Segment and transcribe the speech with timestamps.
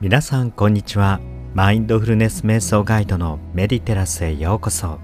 [0.00, 1.18] 皆さんこんにちは。
[1.54, 5.00] マインドフルネス瞑想ガイドのメディテラスへようこそ。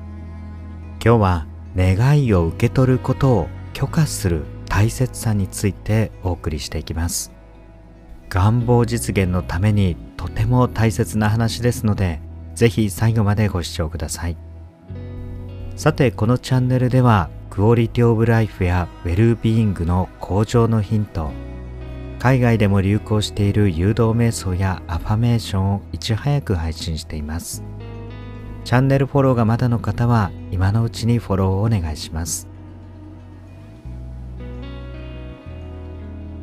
[1.05, 7.33] 今日は願いを受け取ることを許可する大切さについてお送りしていきます。
[8.29, 12.21] 願望実現のためにとても大切な話ですので
[12.55, 14.37] ぜひ最後までご視聴ください。
[15.75, 21.33] さてこのチャンネルではクオリティオブライフやウェルビーイングの向上のヒント
[22.25, 27.63] 海外でも流行している誘導瞑想やアファメーションをいち早く配信しています。
[28.65, 32.49] チャンネルフォローがまだの方は今のうちにフォローをお願いします。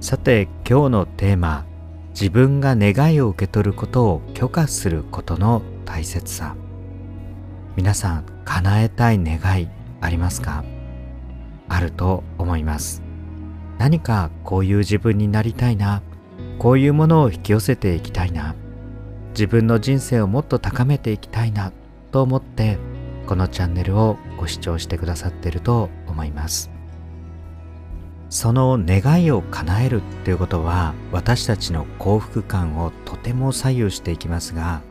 [0.02, 1.66] さて今日のテーマ
[2.12, 6.56] 自分が願いを受け取ることを許可することの大切さ。
[7.76, 9.68] 皆さん叶えたい願い
[10.00, 10.64] ありますか？
[11.70, 13.02] あると思います。
[13.82, 16.04] 何かこういう自分になりたいな。
[16.60, 18.54] こういうものを引き寄せていきたいな。
[19.32, 21.74] 自分の人生をもっと高めていきたいな。
[22.12, 22.78] と思って
[23.26, 26.70] このチャンネルをご視聴してくださっていると思います。
[28.30, 34.82] その願いを叶えるっていうことは私たちの幸福感をとても左右していきますが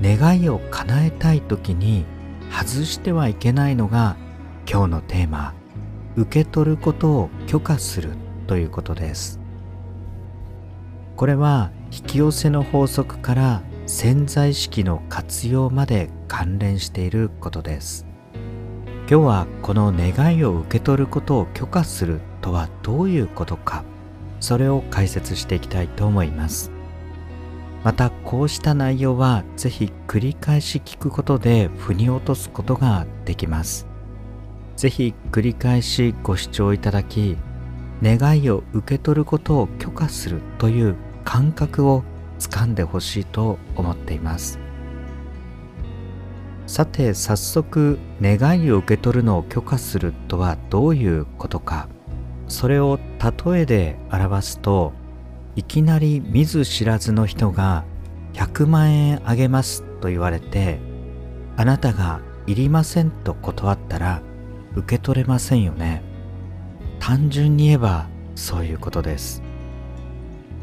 [0.00, 2.04] 願いを叶えたい時に
[2.50, 4.16] 外してはいけないのが
[4.64, 5.59] 今日のテーマ。
[6.20, 8.10] 受け取ることを許可する
[8.46, 9.40] ということです。
[11.16, 18.06] これは引き寄せの法則から潜在意識の活用まで関連していることです。
[19.10, 23.82] 今日はこの願いを受け取ることを許可するとはどういうことか
[24.38, 26.70] それを解説していきたいと思います。
[27.82, 33.89] またこうした内容はぜひ繰り返し聞くことで腑に落とすことができます。
[34.80, 37.36] ぜひ繰り返しご視聴いただき
[38.02, 42.02] 願いを受け取ることを許可するという感覚を
[42.38, 44.58] つかんでほしいと思っています。
[46.66, 51.86] さて早速願いを受け取るのを許可するとはどういうことか。
[52.48, 52.98] それを
[53.44, 54.94] 例えで表すと
[55.56, 57.84] いきなり見ず知らずの人が
[58.32, 60.80] 100万円あげますと言われて
[61.58, 64.22] あなたがいりませんと断ったら
[64.74, 66.02] 受け取れませんよね。
[66.98, 69.42] 単純に言えばそういうことです。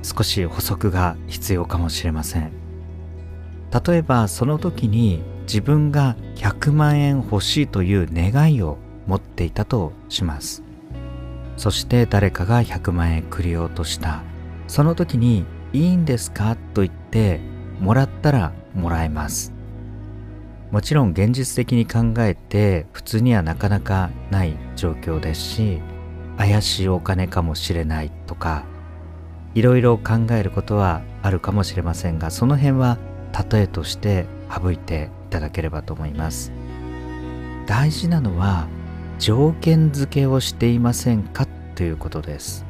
[0.04, 2.52] 少し補足が必要かもしれません。
[3.88, 10.64] 例えばその時に自分が100万円欲しいという願いを持っていたとします。
[11.58, 14.24] そして誰かが100万円くれようとした。
[14.68, 16.56] その時にいいんですか？
[16.74, 17.40] と言って
[17.80, 19.54] もらったらもらえます。
[20.72, 25.82] もちろん現実的に考えて普通にはなかなかない状況ですし
[26.38, 28.66] 怪しいお金かもしれないとか
[29.56, 32.98] いろいろ考えることはあるかもしれませんがその辺は
[33.52, 36.52] 例えとして省いていただければと思います。
[37.66, 38.68] 大事なのは
[39.20, 41.46] 条件付けをしていませんか
[41.76, 42.66] ということです。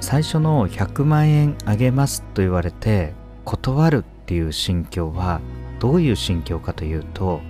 [0.00, 3.14] 最初の100万円あげますと言われて
[3.44, 5.40] 断るっていう心境は
[5.82, 7.40] どういう心境かというと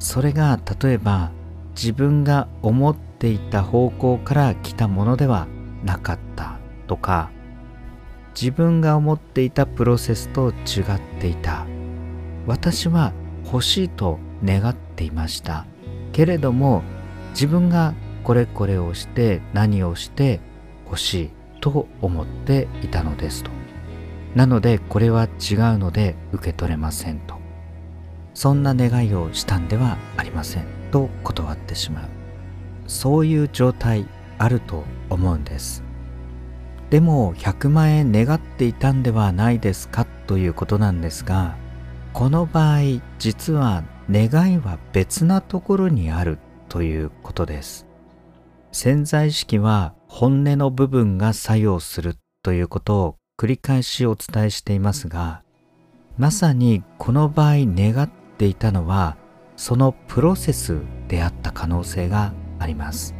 [0.00, 1.30] それが例えば
[1.76, 5.46] 自分が思っていた方向から来たものでは
[5.84, 6.58] なかった
[6.88, 7.30] とか
[8.34, 11.66] 自分が思っていたプロセスと違っていた。
[12.46, 13.12] 私は
[13.44, 15.66] 欲しいと願っていました。
[16.12, 16.82] けれども
[17.30, 17.94] 自分が
[18.24, 20.40] これこれをして何をして
[20.86, 21.30] 欲しい
[21.60, 23.50] と思っていたのですと。
[24.34, 27.41] なのでこれは違うので受け取れませんと。
[28.34, 32.08] そんな願いをしたんではありませんと断ってしまう。
[32.86, 34.06] そういう状態
[34.38, 35.82] あると思うんです。
[36.90, 41.56] でも100万円願っていたんではないですかということなんですが
[42.12, 42.80] この場合
[43.18, 46.38] 実は願いは別なところにある
[46.68, 47.86] ということです。
[48.72, 55.42] 潜在意識は本音の部分が作用するということを繰り返しお伝えしていますが
[56.16, 59.16] まさにこの場合願っっていたのは
[59.56, 63.14] そのプロセスであった可能性があります。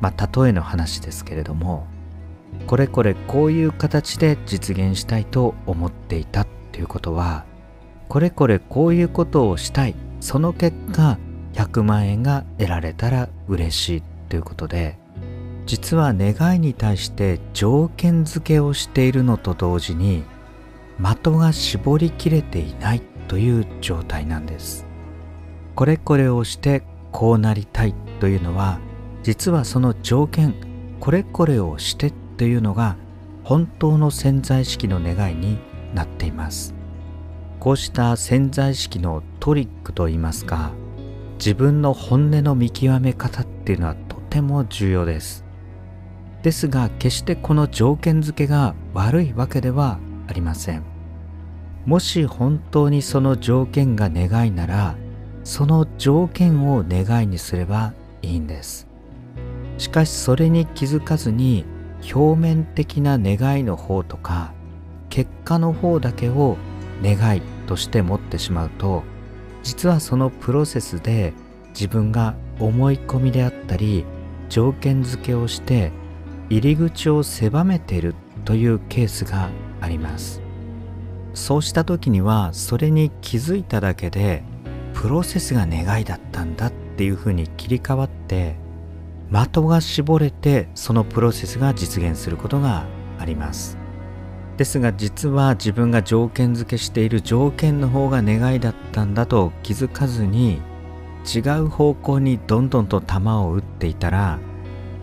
[0.00, 1.86] まあ例えの話ですけれども
[2.66, 7.44] これこれこういう形で実現したいと思っていたということは
[8.08, 11.18] これこれこういうことをしたいその結果
[11.54, 14.98] 100万円が得られたら嬉しいということで
[15.66, 20.24] 実は願いに対して条件付けをしているのと同時に
[20.98, 23.02] 的が絞りきれていない
[23.32, 24.84] という状態なんです。
[25.74, 26.82] これこれをして
[27.12, 28.78] こうなりたいというのは
[29.22, 30.54] 実はその条件
[31.00, 32.98] これこれをしてというのが
[33.42, 35.56] 本当の潜在意識の願いに
[35.94, 36.74] なっています。
[37.58, 40.72] こうした潜在意識のトリックといいますか
[41.38, 45.42] 自分の本音の見極め方っていうのはとても重要です。
[46.42, 49.98] ですが決してこの条件付けが悪いわけでは
[50.28, 50.91] ありません。
[51.86, 54.96] もし本当にその条件が願いなら
[55.44, 57.92] その条件を願いにすれば
[58.22, 58.86] いいんです。
[59.78, 61.64] しかしそれに気づかずに
[62.14, 64.52] 表面的な願いの方とか
[65.08, 66.56] 結果の方だけを
[67.02, 69.02] 願いとして持ってしまうと
[69.62, 71.32] 実はそのプロセスで
[71.70, 74.04] 自分が思い込みであったり
[74.48, 75.90] 条件付けをして
[76.50, 78.14] 入り口を狭めている
[78.44, 79.48] というケースが
[79.80, 80.41] あります。
[81.34, 84.42] そうした時にはそれに気づいただけで
[84.94, 88.56] プロセスが願いだったんだっていうふうに切り替わって
[89.30, 92.84] 的が絞れてそのプロセスが実現することが
[93.18, 93.78] あります。
[94.58, 100.60] ですが実は自分が条件付けしている条件の方が願いだったんだと気づかずに
[101.24, 104.38] 違う方向にどんどんと球を打っていたら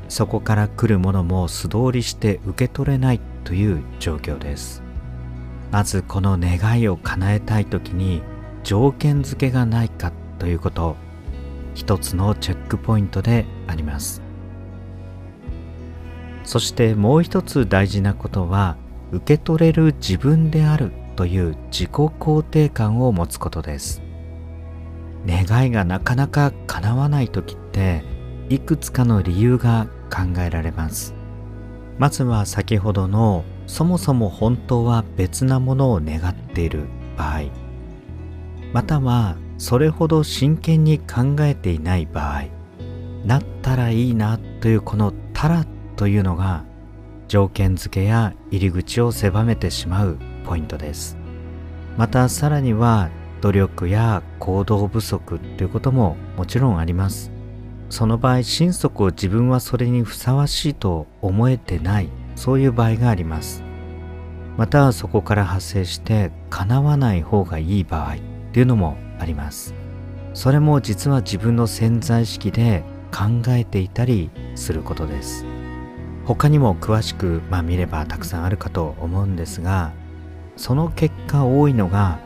[0.07, 4.88] そこから来るものも素通りして受け取れないという状況です。
[5.71, 8.21] まずこの願いを叶えたい時に
[8.63, 10.95] 条件付けがないかということ
[11.75, 14.21] 一つのチェックポイントであります。
[16.43, 18.75] そしてもう一つ大事なことは
[19.11, 24.01] 受け取れる自分であるという自己肯定感を持つことです。
[25.27, 28.03] 願いがなかなか叶わない時って
[28.49, 31.13] いくつかの理由が考えられます。
[31.97, 36.85] まずは先ほどのそもそも本当は別なものを願っている
[37.15, 37.43] 場合
[38.73, 42.45] またはそれほど真剣に考えていない場合
[43.23, 46.63] なったらいいなというこの「たら」というのが
[47.27, 51.15] 条件付けや入り口を狭めてしまうポイントです。
[51.95, 53.09] またさらには
[53.41, 57.31] 努力や行動不足ということももちろんあります。
[57.91, 62.09] その場合心底自分はそれにふさわしいと思えてない。
[62.39, 63.63] そういう場合があります。
[64.55, 68.17] またそこから発生して叶わない方がいい場合っ
[68.53, 69.73] ていうのもあります。
[70.33, 75.45] それも実は自分の潜在意識で考えていたりすることです。
[76.23, 79.91] 他にも詳しく、まあ、見ればたくさんあるかと思うんですが
[80.57, 82.19] その結果多いのが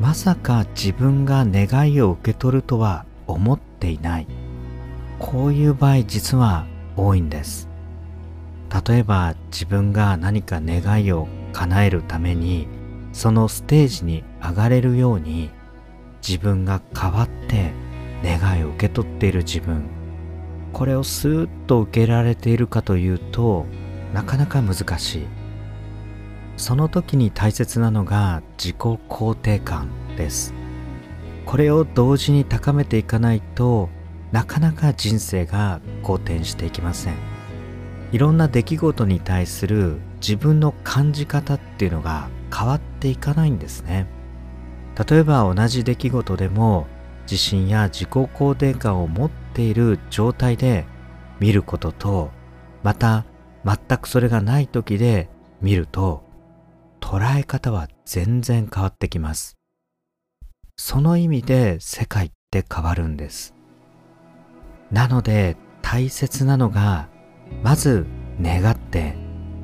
[0.00, 4.26] まさか自分が願いを受け取るとは思っていない。
[5.18, 6.66] こういう場合実は
[6.96, 7.67] 多いんです。
[8.86, 12.68] 例えば自分が何か願いを叶えるために
[13.12, 15.50] そのステージに上がれるように
[16.26, 17.72] 自分が変わって
[18.22, 19.88] 願いを受け取っている自分。
[20.72, 23.64] これをスーッと受けられているかというと
[24.12, 25.26] なかなか難しい。
[26.56, 30.52] その時に大切なのが自己肯定感です。
[31.46, 33.88] これを同時に高めていかないと
[34.32, 37.37] なかなか人生が好転していきません。
[38.10, 44.06] いろんな出来事に対する自分の感じ方っていうのが変わっていかないんですね。
[45.08, 46.86] 例えば同じ出来事でも
[47.22, 50.86] 自信や自己肯定感を持っている状態で
[51.38, 52.30] 見ることと
[52.82, 53.26] また
[53.64, 55.28] 全くそれがない時で
[55.60, 56.24] 見ると
[57.00, 59.56] 捉え方は全然変わってきます。
[60.76, 63.54] その意味で世界って変わるんです。
[64.90, 67.08] なので大切なのが
[67.62, 68.06] まず
[68.40, 69.16] 願って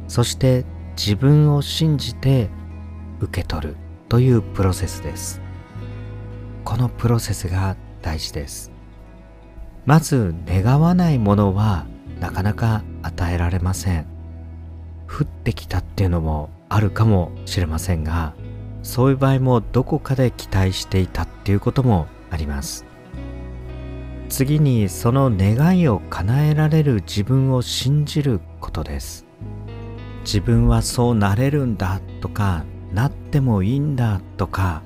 [0.09, 0.64] そして
[0.97, 2.50] 自分を信じて
[3.21, 3.76] 受け取る
[4.09, 5.41] というプロセスです。
[6.64, 8.71] このプロセスが大事です。
[9.87, 11.87] まず願わないものは
[12.21, 14.07] なかなか与えられません。
[15.07, 18.35] 降ってきたっていうのもあるかもしれませんが
[18.83, 22.85] そういう場合もどこかで期待していたっていうこともあります。
[24.28, 29.26] 次にその願いを叶えられる自分を信じることです。
[30.25, 34.83] 自分はそうなれるんだとかなってもいいんだとか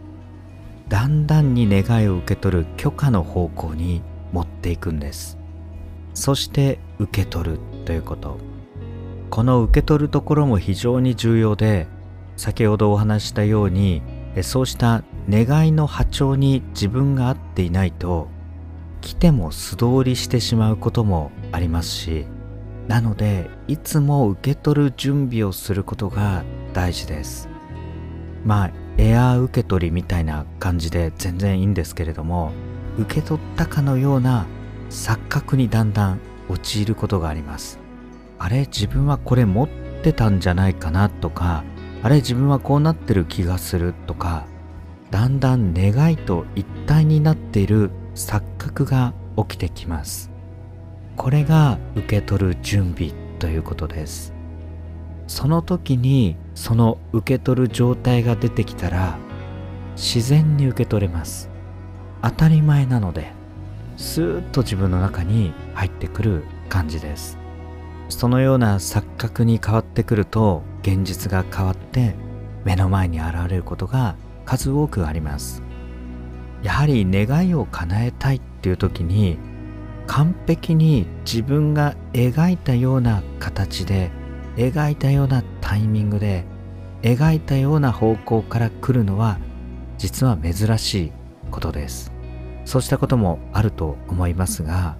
[0.89, 4.03] だんだんに願いを受け取る許可の方向に
[4.33, 5.39] 持っていくんです。
[6.15, 8.39] そして受け取るということ。
[9.31, 11.87] この受け取るところも非常に重要で
[12.37, 14.03] 先ほどお話したように
[14.43, 18.29] そうした願いの波長に自分が合っていないと
[19.01, 22.27] 来ても素通りしてしまうこともありますし
[22.89, 27.49] なのでいつも受け取る準備をすることが大事です。
[28.45, 32.51] まあエアー受け取りみたいな感じで全然いいんですけれども
[32.99, 34.47] 受け取ったかのような
[34.91, 37.79] 錯覚にだんだん陥ることがあります。
[38.39, 39.69] あれ自分はこれ持っ
[40.03, 41.65] てたんじゃないかなとか
[42.03, 44.47] あれ自分はこうなってる気がするとか
[45.11, 50.31] だんだん願いと一体になっている錯覚が起きてきます。
[51.17, 54.35] これが受け取る準備ということです。
[55.29, 59.19] その時にその受け取る状態が出てきたら
[59.95, 61.49] 自然に受け取れます。
[62.23, 63.33] 当たり前なので
[63.97, 67.39] スーッと自分の中に入ってくる感じです。
[68.09, 72.17] そのような錯覚に変わってくると現実が変わって
[72.65, 75.68] 目の前に現れることが数多くあります。
[76.63, 79.39] やはり願いを叶えたいっていう時に
[80.07, 84.11] 完璧に自分が描いたような形で
[84.57, 86.45] 描いたようなタイミングで
[87.03, 89.39] 描いたような方向から来るのは
[89.99, 91.13] 実は珍しい
[91.51, 92.19] ことです。
[92.69, 94.99] そうしたこともあると思いますが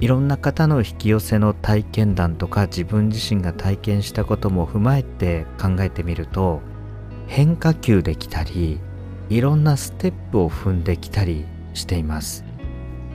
[0.00, 6.60] いろんな方の引き寄せの体験談とか自分自身が体験したことも踏まえて考えてみると
[7.26, 8.80] 変化球できたり
[9.30, 12.44] いろんなステップを踏んできたりしています。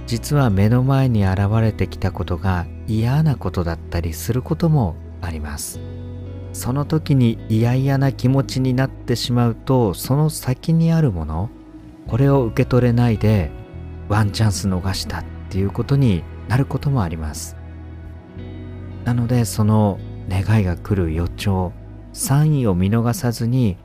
[0.08, 5.80] 実は目の前に現れてきたことが嫌なことだったりすることもあります。
[6.54, 11.50] その時に嫌々な気持ちになってしまうとその先にあるもの
[12.08, 13.52] これを受け取れないで
[14.08, 17.58] ワンチャンス逃したっていうことになることもあります。
[19.04, 21.74] なのでその願いが来る予兆
[22.14, 23.78] サインを見逃さずに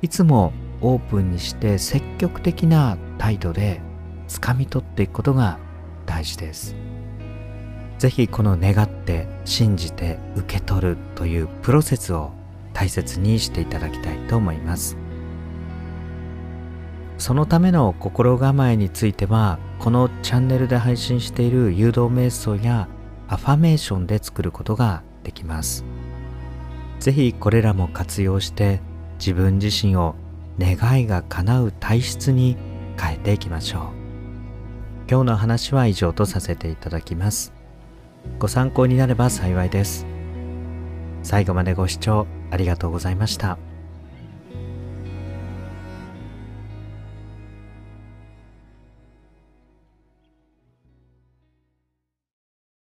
[0.00, 3.80] いつもオープンにして積極的な態度で
[4.28, 5.58] 掴み取っていくことが
[6.06, 6.76] 大事です。
[7.98, 12.32] 是非この願って信じて受け取るというプロセスを
[12.72, 14.96] 大切にしていただきたいと思います。
[17.16, 22.88] そのための心構えについてはこのチャンネルで配信している誘導瞑想や
[23.28, 25.84] アファメーションで作ることができます。
[26.98, 28.80] 是非これらも活用して
[29.18, 30.16] 自分自身を
[30.58, 32.56] 願いが叶う体質に
[33.00, 33.82] 変えていきましょう。
[35.10, 37.52] 今日の話は以上とさせていただきます。
[38.38, 40.06] ご参考になれば幸いです。
[41.22, 43.58] 最後までご視聴ありがとうございました。